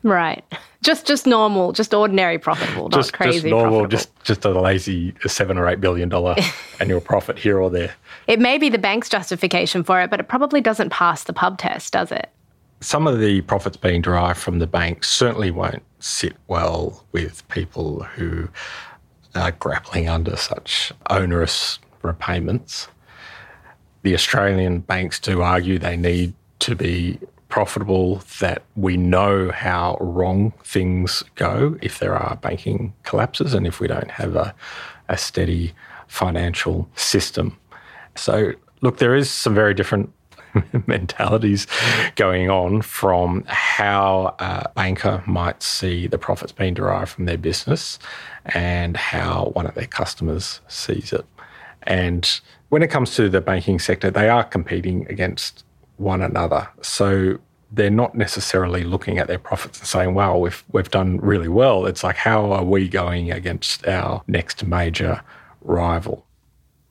Right. 0.04 0.44
Just 0.82 1.06
just 1.06 1.28
normal, 1.28 1.74
just 1.74 1.94
ordinary 1.94 2.40
profitable, 2.40 2.90
not 2.90 2.98
just, 2.98 3.14
crazy. 3.14 3.34
Just 3.34 3.46
normal, 3.46 3.82
profitable. 3.82 3.90
just 3.90 4.24
just 4.24 4.46
a 4.46 4.50
lazy 4.50 5.14
seven 5.28 5.58
or 5.58 5.68
eight 5.68 5.82
billion 5.82 6.10
dollar 6.10 6.36
annual 6.80 7.02
profit 7.02 7.38
here 7.38 7.60
or 7.60 7.70
there. 7.70 7.94
It 8.28 8.40
may 8.40 8.58
be 8.58 8.70
the 8.70 8.80
bank's 8.80 9.10
justification 9.10 9.84
for 9.84 10.02
it, 10.02 10.10
but 10.10 10.20
it 10.20 10.28
probably 10.28 10.62
doesn't 10.62 10.90
pass 10.90 11.26
the 11.26 11.34
pub 11.34 11.58
test, 11.58 11.94
does 11.94 12.12
it? 12.12 12.30
Some 12.80 13.06
of 13.06 13.20
the 13.20 13.42
profits 13.42 13.78
being 13.78 14.02
derived 14.02 14.40
from 14.40 14.58
the 14.58 14.66
bank 14.66 15.04
certainly 15.04 15.52
won't 15.52 15.84
sit 16.04 16.36
well 16.48 17.06
with 17.12 17.48
people 17.50 18.04
who 18.04 18.50
are 19.36 19.52
grappling 19.52 20.10
under 20.10 20.36
such 20.36 20.92
onerous 21.10 21.80
repayments. 22.02 22.88
The 24.04 24.14
Australian 24.14 24.80
banks 24.80 25.20
do 25.20 25.42
argue 25.42 25.78
they 25.80 25.98
need 25.98 26.34
to 26.60 26.76
be 26.76 27.20
profitable, 27.52 28.24
that 28.40 28.64
we 28.76 28.98
know 28.98 29.52
how 29.52 29.98
wrong 30.00 30.52
things 30.64 31.22
go 31.36 31.78
if 31.82 32.00
there 32.00 32.16
are 32.16 32.38
banking 32.38 32.94
collapses 33.04 33.54
and 33.54 33.68
if 33.68 33.80
we 33.80 33.88
don't 33.88 34.10
have 34.10 34.36
a, 34.36 34.56
a 35.10 35.18
steady 35.18 35.74
financial 36.08 36.90
system. 36.96 37.58
So, 38.16 38.54
look, 38.82 38.98
there 38.98 39.16
is 39.16 39.30
some 39.30 39.54
very 39.54 39.74
different 39.74 40.12
mentalities 40.88 41.68
going 42.16 42.50
on 42.50 42.82
from 42.82 43.44
how 43.48 44.36
a 44.40 44.70
banker 44.76 45.24
might 45.26 45.62
see 45.64 46.08
the 46.08 46.18
profits 46.18 46.52
being 46.52 46.74
derived 46.74 47.12
from 47.12 47.26
their 47.26 47.38
business 47.38 48.00
and 48.46 48.98
how 48.98 49.52
one 49.54 49.66
of 49.66 49.76
their 49.76 49.88
customers 49.88 50.62
sees 50.68 51.14
it. 51.14 51.26
And 51.84 52.42
when 52.70 52.84
it 52.84 52.88
comes 52.88 53.16
to 53.16 53.30
the 53.30 53.42
banking 53.42 53.80
sector, 53.80 54.12
they 54.12 54.30
are 54.30 54.44
competing 54.44 55.08
against 55.10 55.66
one 55.98 56.22
another. 56.22 56.68
So 56.82 57.40
they're 57.72 57.90
not 57.90 58.16
necessarily 58.16 58.84
looking 58.84 59.18
at 59.18 59.28
their 59.28 59.40
profits 59.40 59.80
and 59.80 59.88
saying, 59.88 60.14
"Wow, 60.14 60.38
we've 60.38 60.64
we've 60.72 60.92
done 60.92 61.18
really 61.18 61.48
well." 61.48 61.86
It's 61.86 62.04
like, 62.04 62.18
how 62.18 62.52
are 62.52 62.64
we 62.64 62.90
going 62.90 63.32
against 63.32 63.88
our 63.88 64.22
next 64.28 64.66
major 64.66 65.22
rival? 65.62 66.26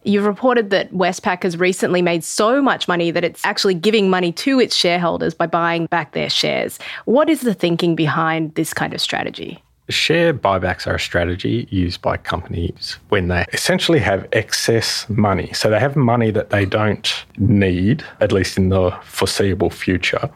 You've 0.02 0.25
reported 0.25 0.71
that 0.71 0.92
Westpac 0.92 1.42
has 1.42 1.59
recently 1.59 2.00
made 2.00 2.25
so 2.25 2.62
much 2.62 2.88
money 2.88 3.11
that 3.11 3.23
it's 3.23 3.45
actually 3.45 3.75
giving 3.75 4.09
money 4.09 4.33
to 4.33 4.59
its 4.59 4.75
shareholders 4.75 5.35
by 5.35 5.47
buying 5.47 5.87
back 5.87 6.12
their 6.12 6.30
shares. 6.30 6.78
What 7.04 7.28
is 7.28 7.42
the 7.42 7.52
thinking 7.52 7.95
behind 7.97 8.54
this 8.54 8.73
kind 8.73 8.95
of 8.95 9.00
strategy? 9.00 9.62
Share 9.90 10.33
buybacks 10.33 10.87
are 10.87 10.95
a 10.95 11.00
strategy 11.00 11.66
used 11.71 12.00
by 12.00 12.16
companies 12.16 12.97
when 13.09 13.28
they 13.28 13.45
essentially 13.52 13.99
have 13.99 14.26
excess 14.33 15.07
money. 15.11 15.52
So 15.52 15.69
they 15.69 15.80
have 15.80 15.97
money 15.97 16.30
that 16.30 16.50
they 16.50 16.64
don't 16.64 17.12
need, 17.37 18.02
at 18.21 18.33
least 18.33 18.57
in 18.57 18.71
the 18.71 18.92
foreseeable 19.02 19.71
future. 19.71 20.30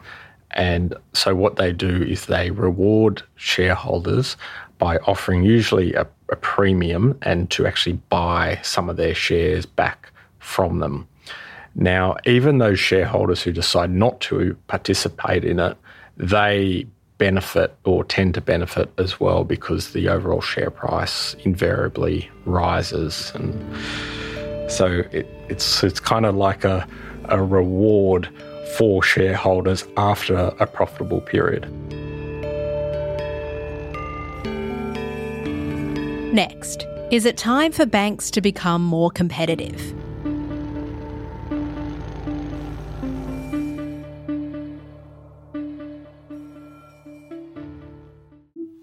And 0.51 0.93
so 1.13 1.33
what 1.33 1.55
they 1.55 1.71
do 1.71 2.03
is 2.03 2.25
they 2.27 2.51
reward 2.51 3.23
shareholders 3.35 4.37
by 4.77 4.97
offering 4.99 5.43
usually 5.43 5.93
a, 5.93 6.05
a 6.29 6.35
premium 6.35 7.17
and 7.21 7.49
to 7.51 7.67
actually 7.67 7.99
buy 8.09 8.59
some 8.63 8.89
of 8.89 8.97
their 8.97 9.15
shares 9.15 9.65
back 9.65 10.11
from 10.39 10.79
them. 10.79 11.07
Now, 11.75 12.15
even 12.25 12.57
those 12.57 12.79
shareholders 12.79 13.41
who 13.41 13.51
decide 13.51 13.91
not 13.91 14.21
to 14.21 14.55
participate 14.67 15.43
in 15.43 15.59
it, 15.59 15.77
they 16.17 16.87
benefit 17.17 17.75
or 17.83 18.03
tend 18.03 18.33
to 18.33 18.41
benefit 18.41 18.91
as 18.97 19.19
well 19.19 19.43
because 19.43 19.93
the 19.93 20.09
overall 20.09 20.41
share 20.41 20.69
price 20.69 21.33
invariably 21.45 22.29
rises. 22.45 23.31
And 23.35 24.71
so 24.71 25.03
it, 25.11 25.27
it's, 25.49 25.83
it's 25.83 25.99
kind 25.99 26.25
of 26.25 26.35
like 26.35 26.63
a, 26.63 26.87
a 27.25 27.41
reward 27.41 28.29
for 28.77 29.01
shareholders 29.03 29.85
after 29.97 30.35
a 30.35 30.65
profitable 30.65 31.21
period. 31.21 31.71
Next, 36.35 36.85
is 37.11 37.23
it 37.23 37.37
time 37.37 37.71
for 37.71 37.85
banks 37.85 38.29
to 38.31 38.41
become 38.41 38.83
more 38.83 39.09
competitive? 39.09 39.79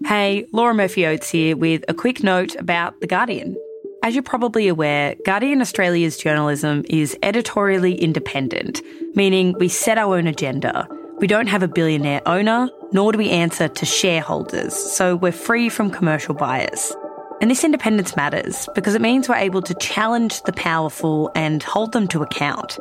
Hey, 0.03 0.47
Laura 0.51 0.73
Murphy 0.73 1.05
Oates 1.05 1.29
here 1.29 1.55
with 1.55 1.85
a 1.87 1.93
quick 1.93 2.23
note 2.23 2.55
about 2.55 2.99
The 3.01 3.05
Guardian. 3.05 3.55
As 4.01 4.15
you're 4.15 4.23
probably 4.23 4.67
aware, 4.67 5.13
Guardian 5.23 5.61
Australia's 5.61 6.17
journalism 6.17 6.83
is 6.89 7.15
editorially 7.21 7.93
independent, 7.93 8.81
meaning 9.13 9.53
we 9.59 9.69
set 9.69 9.99
our 9.99 10.17
own 10.17 10.25
agenda. 10.25 10.87
We 11.19 11.27
don't 11.27 11.45
have 11.45 11.61
a 11.61 11.67
billionaire 11.67 12.27
owner, 12.27 12.71
nor 12.93 13.11
do 13.11 13.19
we 13.19 13.29
answer 13.29 13.67
to 13.67 13.85
shareholders, 13.85 14.73
so 14.73 15.15
we're 15.15 15.31
free 15.31 15.69
from 15.69 15.91
commercial 15.91 16.33
bias. 16.33 16.95
And 17.43 17.51
this 17.51 17.65
independence 17.65 18.15
matters 18.15 18.69
because 18.73 18.95
it 18.95 19.01
means 19.01 19.27
we're 19.27 19.35
able 19.35 19.61
to 19.63 19.73
challenge 19.73 20.43
the 20.43 20.53
powerful 20.53 21.29
and 21.35 21.61
hold 21.61 21.91
them 21.91 22.07
to 22.07 22.23
account. 22.23 22.79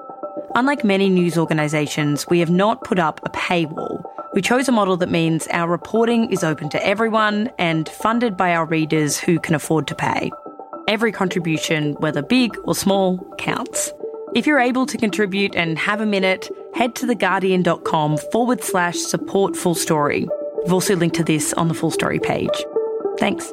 Unlike 0.54 0.84
many 0.84 1.08
news 1.08 1.36
organisations, 1.36 2.28
we 2.28 2.38
have 2.38 2.48
not 2.48 2.84
put 2.84 3.00
up 3.00 3.20
a 3.24 3.30
paywall. 3.30 4.04
We 4.34 4.40
chose 4.40 4.68
a 4.68 4.72
model 4.72 4.96
that 4.98 5.10
means 5.10 5.48
our 5.48 5.68
reporting 5.68 6.30
is 6.30 6.44
open 6.44 6.68
to 6.68 6.86
everyone 6.86 7.50
and 7.58 7.88
funded 7.88 8.36
by 8.36 8.54
our 8.54 8.64
readers 8.64 9.18
who 9.18 9.40
can 9.40 9.56
afford 9.56 9.88
to 9.88 9.96
pay. 9.96 10.30
Every 10.86 11.10
contribution, 11.10 11.94
whether 11.94 12.22
big 12.22 12.56
or 12.62 12.76
small, 12.76 13.18
counts. 13.38 13.92
If 14.32 14.46
you're 14.46 14.60
able 14.60 14.86
to 14.86 14.96
contribute 14.96 15.56
and 15.56 15.76
have 15.76 16.00
a 16.00 16.06
minute, 16.06 16.48
head 16.72 16.94
to 16.94 17.06
theguardian.com 17.06 18.16
forward 18.30 18.62
slash 18.62 18.98
support 18.98 19.56
full 19.56 19.74
story. 19.74 20.28
We've 20.62 20.72
also 20.72 20.94
linked 20.94 21.16
to 21.16 21.24
this 21.24 21.52
on 21.54 21.66
the 21.66 21.74
full 21.74 21.90
story 21.90 22.20
page. 22.20 22.64
Thanks. 23.18 23.52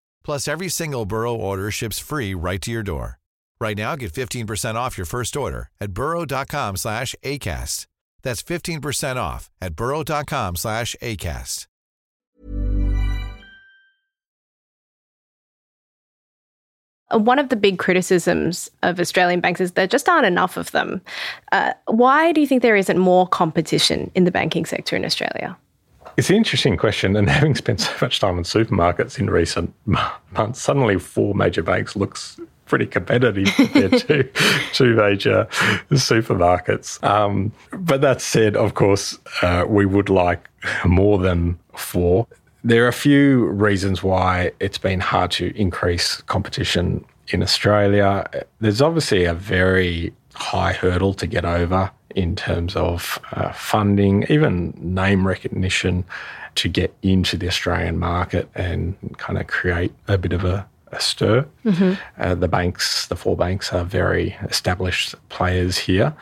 Plus, 0.25 0.47
every 0.47 0.69
single 0.69 1.05
Burrow 1.05 1.35
order 1.35 1.71
ships 1.71 1.99
free 1.99 2.33
right 2.33 2.61
to 2.61 2.71
your 2.71 2.83
door. 2.83 3.19
Right 3.59 3.77
now, 3.77 3.95
get 3.95 4.11
15% 4.11 4.75
off 4.75 4.97
your 4.97 5.05
first 5.05 5.37
order 5.37 5.69
at 5.79 5.91
burrow.com 5.93 6.77
slash 6.77 7.15
ACAST. 7.23 7.85
That's 8.23 8.43
15% 8.43 9.15
off 9.17 9.49
at 9.61 9.75
burrow.com 9.75 10.55
slash 10.55 10.95
ACAST. 11.01 11.67
One 17.11 17.39
of 17.39 17.49
the 17.49 17.57
big 17.57 17.77
criticisms 17.77 18.71
of 18.83 18.99
Australian 18.99 19.41
banks 19.41 19.59
is 19.59 19.73
there 19.73 19.85
just 19.85 20.07
aren't 20.07 20.25
enough 20.25 20.55
of 20.55 20.71
them. 20.71 21.01
Uh, 21.51 21.73
why 21.87 22.31
do 22.31 22.39
you 22.39 22.47
think 22.47 22.61
there 22.61 22.77
isn't 22.77 22.97
more 22.97 23.27
competition 23.27 24.09
in 24.15 24.23
the 24.23 24.31
banking 24.31 24.65
sector 24.65 24.95
in 24.95 25.03
Australia? 25.03 25.57
It's 26.17 26.29
an 26.29 26.35
interesting 26.35 26.77
question, 26.77 27.15
and 27.15 27.29
having 27.39 27.55
spent 27.55 27.81
so 27.81 27.91
much 28.01 28.19
time 28.19 28.37
in 28.37 28.43
supermarkets 28.43 29.19
in 29.19 29.29
recent 29.29 29.73
months, 29.85 30.61
suddenly 30.61 30.99
four 30.99 31.33
major 31.33 31.63
banks 31.63 31.95
looks 31.95 32.39
pretty 32.65 32.85
competitive 32.85 33.53
compared 33.55 33.91
to 33.91 34.23
two 34.73 34.95
major 34.95 35.45
supermarkets. 35.91 37.03
Um, 37.03 37.51
but 37.71 37.99
that 38.01 38.21
said, 38.21 38.55
of 38.55 38.75
course, 38.75 39.19
uh, 39.41 39.65
we 39.67 39.85
would 39.85 40.09
like 40.09 40.49
more 40.85 41.17
than 41.17 41.59
four. 41.75 42.27
There 42.63 42.85
are 42.85 42.87
a 42.87 42.93
few 42.93 43.47
reasons 43.47 44.03
why 44.03 44.51
it's 44.59 44.77
been 44.77 45.01
hard 45.01 45.31
to 45.31 45.53
increase 45.59 46.21
competition 46.21 47.03
in 47.29 47.43
Australia. 47.43 48.29
There's 48.59 48.81
obviously 48.81 49.25
a 49.25 49.33
very 49.33 50.13
high 50.33 50.73
hurdle 50.73 51.13
to 51.15 51.27
get 51.27 51.43
over 51.43 51.91
in 52.15 52.35
terms 52.35 52.75
of 52.75 53.19
uh, 53.31 53.51
funding, 53.51 54.25
even 54.29 54.73
name 54.77 55.27
recognition 55.27 56.03
to 56.55 56.69
get 56.69 56.93
into 57.01 57.37
the 57.37 57.47
Australian 57.47 57.97
market 57.97 58.49
and 58.55 58.95
kind 59.17 59.39
of 59.39 59.47
create 59.47 59.93
a 60.07 60.17
bit 60.17 60.33
of 60.33 60.43
a, 60.43 60.67
a 60.91 60.99
stir. 60.99 61.45
Mhm. 61.65 61.97
Uh, 62.17 62.35
the 62.35 62.47
banks, 62.47 63.07
the 63.07 63.15
four 63.15 63.37
banks, 63.37 63.71
are 63.71 63.83
very 63.85 64.35
established 64.43 65.15
players 65.29 65.77
here. 65.77 66.13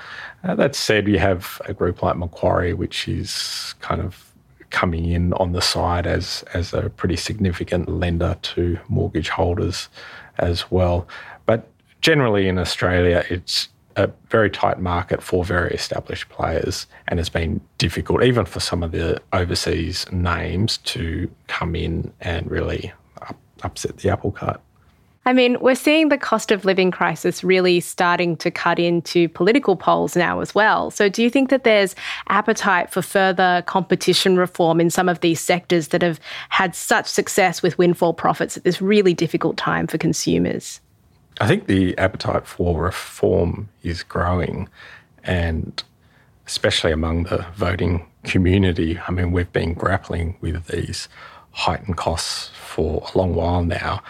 Uh, 0.43 0.55
that 0.55 0.75
said, 0.75 1.07
you 1.07 1.19
have 1.19 1.61
a 1.65 1.73
group 1.73 2.01
like 2.03 2.15
Macquarie, 2.15 2.73
which 2.73 3.07
is 3.07 3.73
kind 3.81 4.01
of 4.01 4.25
coming 4.69 5.05
in 5.05 5.33
on 5.33 5.51
the 5.51 5.61
side 5.61 6.05
as 6.05 6.43
as 6.53 6.73
a 6.73 6.89
pretty 6.91 7.15
significant 7.15 7.89
lender 7.89 8.37
to 8.43 8.77
mortgage 8.87 9.29
holders 9.29 9.89
as 10.37 10.69
well. 10.69 11.07
But 11.47 11.67
generally 12.01 12.47
in 12.47 12.59
Australia, 12.59 13.25
it's 13.29 13.69
a 13.99 14.11
very 14.29 14.49
tight 14.49 14.79
market 14.79 15.21
for 15.21 15.43
very 15.43 15.71
established 15.71 16.29
players, 16.29 16.87
and 17.07 17.19
it's 17.19 17.29
been 17.29 17.59
difficult, 17.77 18.23
even 18.23 18.45
for 18.45 18.59
some 18.59 18.81
of 18.81 18.91
the 18.91 19.21
overseas 19.33 20.05
names, 20.11 20.77
to 20.77 21.29
come 21.47 21.75
in 21.75 22.11
and 22.21 22.49
really 22.49 22.93
up, 23.21 23.35
upset 23.61 23.97
the 23.97 24.09
apple 24.09 24.31
cart. 24.31 24.61
I 25.25 25.33
mean, 25.33 25.59
we're 25.59 25.75
seeing 25.75 26.09
the 26.09 26.17
cost 26.17 26.49
of 26.49 26.63
living 26.63 26.91
crisis 26.91 27.43
really 27.43 27.81
starting 27.81 28.37
to 28.37 28.49
cut 28.49 28.79
into 28.79 29.27
political 29.29 29.75
polls 29.75 30.15
now 30.15 30.39
as 30.39 30.55
well. 30.55 30.89
So, 30.91 31.09
do 31.09 31.21
you 31.21 31.29
think 31.29 31.49
that 31.49 31.65
there's 31.65 31.93
appetite 32.29 32.89
for 32.89 33.01
further 33.01 33.61
competition 33.67 34.37
reform 34.37 34.79
in 34.79 34.89
some 34.89 35.09
of 35.09 35.19
these 35.19 35.41
sectors 35.41 35.89
that 35.89 36.01
have 36.01 36.21
had 36.47 36.73
such 36.73 37.05
success 37.05 37.61
with 37.61 37.77
windfall 37.77 38.13
profits 38.13 38.55
at 38.55 38.63
this 38.63 38.81
really 38.81 39.13
difficult 39.13 39.57
time 39.57 39.87
for 39.87 39.97
consumers? 39.97 40.79
I 41.39 41.47
think 41.47 41.67
the 41.67 41.97
appetite 41.97 42.45
for 42.45 42.81
reform 42.81 43.69
is 43.81 44.03
growing, 44.03 44.67
and 45.23 45.81
especially 46.45 46.91
among 46.91 47.23
the 47.23 47.45
voting 47.55 48.05
community. 48.23 48.99
I 49.07 49.11
mean, 49.11 49.31
we've 49.31 49.51
been 49.51 49.73
grappling 49.73 50.37
with 50.41 50.65
these 50.67 51.07
heightened 51.51 51.97
costs 51.97 52.49
for 52.49 53.07
a 53.13 53.17
long 53.17 53.35
while 53.35 53.63
now, 53.63 54.01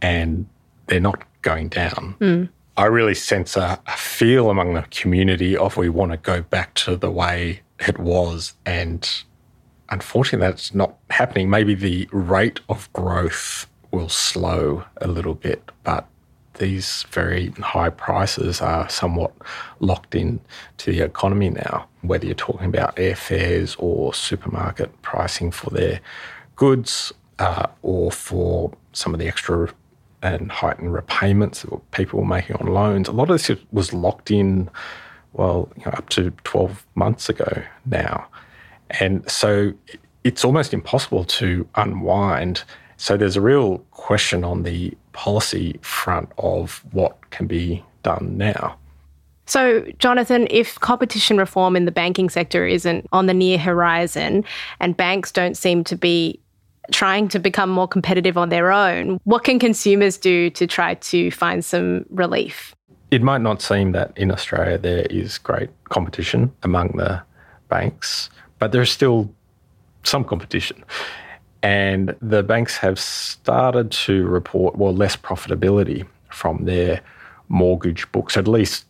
and 0.00 0.46
they're 0.86 1.00
not 1.00 1.22
going 1.42 1.68
down. 1.68 2.16
Mm. 2.20 2.48
I 2.76 2.86
really 2.86 3.14
sense 3.14 3.56
a, 3.56 3.78
a 3.86 3.96
feel 3.96 4.50
among 4.50 4.74
the 4.74 4.82
community 4.90 5.56
of 5.56 5.76
we 5.76 5.88
want 5.88 6.12
to 6.12 6.18
go 6.18 6.42
back 6.42 6.74
to 6.74 6.96
the 6.96 7.10
way 7.10 7.60
it 7.78 7.98
was. 7.98 8.54
And 8.64 9.08
unfortunately, 9.90 10.46
that's 10.46 10.74
not 10.74 10.96
happening. 11.10 11.50
Maybe 11.50 11.74
the 11.74 12.08
rate 12.12 12.60
of 12.68 12.90
growth 12.92 13.66
will 13.90 14.08
slow 14.08 14.84
a 15.02 15.06
little 15.06 15.34
bit, 15.34 15.70
but 15.84 16.06
these 16.54 17.04
very 17.10 17.50
high 17.60 17.90
prices 17.90 18.60
are 18.60 18.88
somewhat 18.88 19.32
locked 19.80 20.14
in 20.14 20.40
to 20.78 20.92
the 20.92 21.00
economy 21.00 21.50
now, 21.50 21.86
whether 22.02 22.26
you're 22.26 22.34
talking 22.34 22.66
about 22.66 22.96
airfares 22.96 23.76
or 23.78 24.12
supermarket 24.14 25.02
pricing 25.02 25.50
for 25.50 25.70
their 25.70 26.00
goods 26.56 27.12
uh, 27.38 27.66
or 27.82 28.12
for 28.12 28.72
some 28.92 29.14
of 29.14 29.20
the 29.20 29.26
extra 29.26 29.68
and 30.22 30.52
heightened 30.52 30.92
repayments 30.92 31.62
that 31.62 31.90
people 31.90 32.20
were 32.20 32.26
making 32.26 32.56
on 32.56 32.66
loans. 32.66 33.08
A 33.08 33.12
lot 33.12 33.28
of 33.28 33.42
this 33.42 33.58
was 33.72 33.92
locked 33.92 34.30
in, 34.30 34.70
well, 35.32 35.68
you 35.76 35.84
know, 35.84 35.92
up 35.92 36.08
to 36.10 36.30
12 36.44 36.86
months 36.94 37.28
ago 37.28 37.62
now. 37.86 38.26
And 38.90 39.28
so 39.28 39.72
it's 40.22 40.44
almost 40.44 40.72
impossible 40.72 41.24
to 41.24 41.66
unwind. 41.74 42.62
So 42.96 43.16
there's 43.16 43.36
a 43.36 43.40
real 43.40 43.78
question 43.90 44.44
on 44.44 44.62
the 44.62 44.96
policy 45.12 45.78
front 45.82 46.30
of 46.38 46.84
what 46.92 47.30
can 47.30 47.46
be 47.46 47.84
done 48.02 48.36
now. 48.36 48.76
So, 49.46 49.84
Jonathan, 49.98 50.46
if 50.50 50.78
competition 50.80 51.36
reform 51.36 51.76
in 51.76 51.84
the 51.84 51.90
banking 51.90 52.30
sector 52.30 52.66
isn't 52.66 53.06
on 53.12 53.26
the 53.26 53.34
near 53.34 53.58
horizon 53.58 54.44
and 54.80 54.96
banks 54.96 55.32
don't 55.32 55.56
seem 55.56 55.84
to 55.84 55.96
be 55.96 56.40
trying 56.90 57.28
to 57.28 57.38
become 57.38 57.68
more 57.68 57.88
competitive 57.88 58.38
on 58.38 58.48
their 58.48 58.72
own, 58.72 59.20
what 59.24 59.44
can 59.44 59.58
consumers 59.58 60.16
do 60.16 60.50
to 60.50 60.66
try 60.66 60.94
to 60.94 61.30
find 61.30 61.64
some 61.64 62.04
relief? 62.10 62.74
It 63.10 63.22
might 63.22 63.42
not 63.42 63.60
seem 63.60 63.92
that 63.92 64.12
in 64.16 64.30
Australia 64.30 64.78
there 64.78 65.06
is 65.10 65.38
great 65.38 65.70
competition 65.90 66.52
among 66.62 66.96
the 66.96 67.22
banks, 67.68 68.30
but 68.58 68.72
there's 68.72 68.90
still 68.90 69.30
some 70.04 70.24
competition. 70.24 70.82
And 71.62 72.16
the 72.20 72.42
banks 72.42 72.76
have 72.78 72.98
started 72.98 73.92
to 73.92 74.26
report, 74.26 74.76
well, 74.76 74.94
less 74.94 75.16
profitability 75.16 76.06
from 76.30 76.64
their 76.64 77.00
mortgage 77.48 78.10
books, 78.12 78.36
at 78.36 78.48
least 78.48 78.86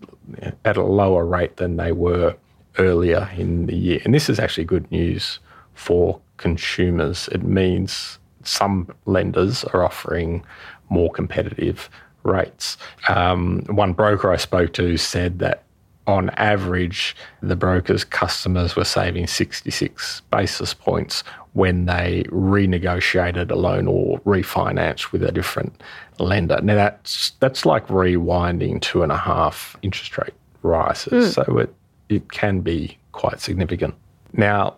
at 0.64 0.76
a 0.76 0.82
lower 0.82 1.26
rate 1.26 1.56
than 1.56 1.76
they 1.76 1.92
were 1.92 2.34
earlier 2.78 3.28
in 3.36 3.66
the 3.66 3.76
year. 3.76 4.00
And 4.04 4.14
this 4.14 4.30
is 4.30 4.38
actually 4.38 4.64
good 4.64 4.90
news 4.90 5.38
for 5.74 6.20
consumers. 6.38 7.28
It 7.28 7.42
means 7.42 8.18
some 8.44 8.88
lenders 9.04 9.64
are 9.64 9.84
offering 9.84 10.44
more 10.88 11.10
competitive 11.10 11.90
rates. 12.22 12.76
Um, 13.08 13.64
one 13.68 13.92
broker 13.92 14.32
I 14.32 14.36
spoke 14.36 14.72
to 14.74 14.96
said 14.96 15.38
that 15.40 15.64
on 16.06 16.30
average, 16.30 17.14
the 17.42 17.56
broker's 17.56 18.04
customers 18.04 18.74
were 18.74 18.84
saving 18.84 19.26
66 19.26 20.22
basis 20.30 20.74
points 20.74 21.22
when 21.54 21.84
they 21.84 22.24
renegotiated 22.28 23.50
a 23.50 23.54
loan 23.54 23.86
or 23.86 24.18
refinanced 24.20 25.12
with 25.12 25.22
a 25.22 25.32
different 25.32 25.82
lender. 26.18 26.60
Now 26.62 26.74
that's 26.74 27.30
that's 27.40 27.66
like 27.66 27.86
rewinding 27.88 28.80
two 28.80 29.02
and 29.02 29.12
a 29.12 29.16
half 29.16 29.76
interest 29.82 30.16
rate 30.18 30.34
rises. 30.62 31.36
Mm. 31.36 31.44
So 31.44 31.58
it 31.58 31.74
it 32.08 32.32
can 32.32 32.60
be 32.60 32.96
quite 33.12 33.40
significant. 33.40 33.94
Now, 34.32 34.76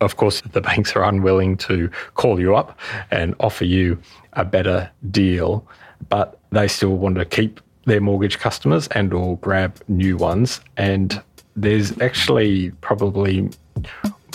Of 0.00 0.16
course, 0.16 0.40
the 0.52 0.60
banks 0.60 0.96
are 0.96 1.04
unwilling 1.04 1.56
to 1.68 1.88
call 2.14 2.40
you 2.40 2.56
up 2.56 2.78
and 3.10 3.34
offer 3.40 3.64
you 3.64 3.98
a 4.34 4.44
better 4.44 4.90
deal, 5.10 5.64
but 6.08 6.38
they 6.50 6.68
still 6.68 6.96
want 6.96 7.16
to 7.16 7.24
keep 7.24 7.60
their 7.86 8.00
mortgage 8.00 8.38
customers 8.38 8.88
and 8.88 9.12
or 9.12 9.38
grab 9.38 9.80
new 9.88 10.16
ones. 10.16 10.60
And 10.76 11.22
there's 11.56 11.98
actually 12.00 12.70
probably 12.80 13.50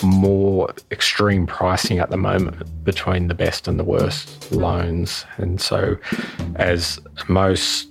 more 0.04 0.74
extreme 0.92 1.46
pricing 1.48 2.00
at 2.00 2.10
the 2.10 2.18
moment 2.18 2.84
between 2.84 3.28
the 3.28 3.34
best 3.34 3.68
and 3.68 3.80
the 3.80 3.84
worst 3.84 4.52
loans. 4.52 5.26
And 5.38 5.60
so, 5.60 5.98
as 6.56 7.00
most 7.28 7.90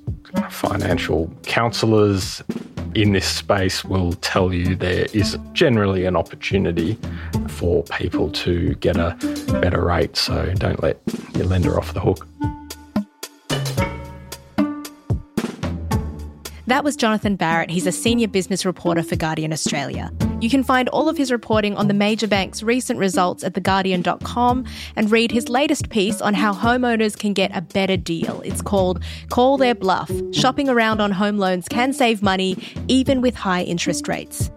financial 0.51 1.33
counselors 1.45 2.43
in 2.95 3.13
this 3.13 3.27
space 3.27 3.85
will 3.85 4.15
tell 4.15 4.53
you, 4.53 4.75
there 4.75 5.07
is 5.13 5.39
generally 5.53 6.05
an 6.05 6.17
opportunity 6.17 6.99
for 7.49 7.83
people 7.85 8.31
to 8.31 8.75
get 8.77 8.97
a 8.97 9.17
better 9.61 9.85
rate. 9.85 10.17
So, 10.17 10.53
don't 10.55 10.83
let 10.83 11.01
your 11.35 11.47
lender 11.47 11.79
off 11.79 11.93
the 11.95 12.01
hook. 12.01 12.27
That 16.77 16.85
was 16.85 16.95
Jonathan 16.95 17.37
Barrett. 17.37 17.71
He's 17.71 17.87
a 17.87 17.91
senior 17.91 18.29
business 18.29 18.67
reporter 18.67 19.03
for 19.03 19.17
Guardian 19.17 19.51
Australia. 19.51 20.13
You 20.43 20.51
can 20.51 20.63
find 20.63 20.91
all 20.91 21.09
of 21.09 21.17
his 21.17 21.33
reporting 21.33 21.75
on 21.75 21.89
the 21.89 21.95
major 21.95 22.27
banks' 22.27 22.63
recent 22.63 22.99
results 22.99 23.43
at 23.43 23.55
theguardian.com 23.55 24.67
and 24.95 25.11
read 25.11 25.31
his 25.31 25.49
latest 25.49 25.89
piece 25.89 26.21
on 26.21 26.35
how 26.35 26.53
homeowners 26.53 27.19
can 27.19 27.33
get 27.33 27.51
a 27.57 27.63
better 27.63 27.97
deal. 27.97 28.43
It's 28.45 28.61
called 28.61 29.03
Call 29.31 29.57
Their 29.57 29.75
Bluff 29.75 30.11
Shopping 30.33 30.69
Around 30.69 31.01
on 31.01 31.13
Home 31.13 31.39
Loans 31.39 31.67
Can 31.67 31.95
Save 31.95 32.23
Money, 32.23 32.59
even 32.89 33.23
with 33.23 33.37
high 33.37 33.63
interest 33.63 34.07
rates. 34.07 34.51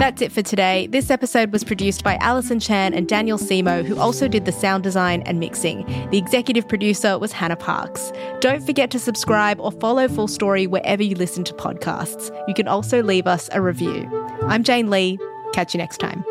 That's 0.00 0.22
it 0.22 0.32
for 0.32 0.40
today. 0.40 0.86
This 0.86 1.10
episode 1.10 1.52
was 1.52 1.62
produced 1.62 2.02
by 2.02 2.16
Alison 2.22 2.58
Chan 2.58 2.94
and 2.94 3.06
Daniel 3.06 3.36
Simo, 3.36 3.84
who 3.84 3.98
also 3.98 4.28
did 4.28 4.46
the 4.46 4.50
sound 4.50 4.82
design 4.82 5.20
and 5.26 5.38
mixing. 5.38 5.84
The 6.08 6.16
executive 6.16 6.66
producer 6.66 7.18
was 7.18 7.32
Hannah 7.32 7.54
Parks. 7.54 8.10
Don't 8.40 8.64
forget 8.64 8.90
to 8.92 8.98
subscribe 8.98 9.60
or 9.60 9.70
follow 9.70 10.08
Full 10.08 10.26
Story 10.26 10.66
wherever 10.66 11.02
you 11.02 11.16
listen 11.16 11.44
to 11.44 11.52
podcasts. 11.52 12.34
You 12.48 12.54
can 12.54 12.66
also 12.66 13.02
leave 13.02 13.26
us 13.26 13.50
a 13.52 13.60
review. 13.60 14.08
I'm 14.44 14.62
Jane 14.64 14.88
Lee. 14.88 15.18
Catch 15.52 15.74
you 15.74 15.78
next 15.78 15.98
time. 15.98 16.24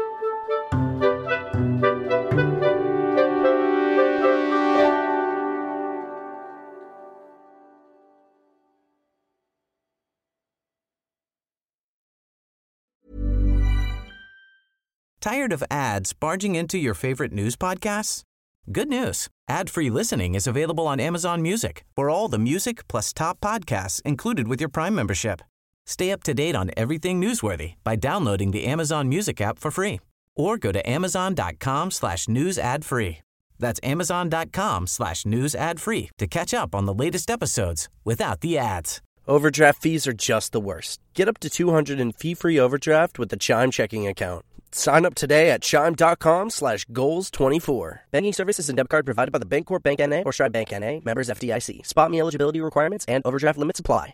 Tired 15.21 15.51
of 15.51 15.63
ads 15.69 16.13
barging 16.13 16.55
into 16.55 16.77
your 16.77 16.93
favorite 16.93 17.33
news 17.33 17.57
podcasts? 17.57 18.23
Good 18.71 18.87
news. 18.87 19.27
Ad-free 19.49 19.89
listening 19.89 20.33
is 20.33 20.47
available 20.47 20.87
on 20.87 20.99
Amazon 21.01 21.41
Music 21.41 21.83
for 21.93 22.09
all 22.09 22.29
the 22.29 22.39
music 22.39 22.87
plus 22.87 23.11
top 23.11 23.41
podcasts 23.41 24.01
included 24.03 24.47
with 24.47 24.61
your 24.61 24.69
Prime 24.69 24.95
membership. 24.95 25.41
Stay 25.85 26.11
up 26.11 26.23
to 26.23 26.33
date 26.33 26.55
on 26.55 26.71
everything 26.77 27.19
newsworthy 27.19 27.73
by 27.83 27.97
downloading 27.97 28.51
the 28.51 28.65
Amazon 28.65 29.09
Music 29.09 29.41
app 29.41 29.59
for 29.59 29.71
free 29.71 29.99
or 30.37 30.57
go 30.57 30.71
to 30.71 30.89
amazon.com 30.89 31.91
slash 31.91 32.29
news 32.29 32.57
ad 32.57 32.85
free. 32.85 33.17
That's 33.57 33.81
amazon.com 33.83 34.87
slash 34.87 35.25
news 35.25 35.53
ad 35.53 35.81
free 35.81 36.11
to 36.17 36.27
catch 36.27 36.53
up 36.53 36.73
on 36.73 36.85
the 36.85 36.93
latest 36.93 37.29
episodes 37.29 37.89
without 38.05 38.39
the 38.39 38.57
ads. 38.57 39.01
Overdraft 39.27 39.81
fees 39.81 40.07
are 40.07 40.13
just 40.13 40.53
the 40.53 40.61
worst. 40.61 41.01
Get 41.13 41.27
up 41.27 41.39
to 41.39 41.49
200 41.49 41.99
in 41.99 42.13
fee-free 42.13 42.57
overdraft 42.57 43.19
with 43.19 43.29
the 43.29 43.37
Chime 43.37 43.69
checking 43.69 44.07
account. 44.07 44.43
Sign 44.71 45.05
up 45.05 45.15
today 45.15 45.51
at 45.51 45.61
chime.com 45.61 46.49
slash 46.49 46.85
goals 46.91 47.31
24. 47.31 48.01
Banking 48.11 48.33
services 48.33 48.69
and 48.69 48.77
debit 48.77 48.89
card 48.89 49.05
provided 49.05 49.31
by 49.31 49.39
the 49.39 49.45
Bancorp 49.45 49.83
Bank 49.83 49.99
N.A. 49.99 50.23
or 50.23 50.33
Stride 50.33 50.51
Bank 50.51 50.73
N.A. 50.73 51.01
Members 51.03 51.29
FDIC. 51.29 51.87
SpotMe 51.87 52.19
eligibility 52.19 52.61
requirements 52.61 53.05
and 53.07 53.21
overdraft 53.25 53.57
limits 53.57 53.79
apply. 53.79 54.13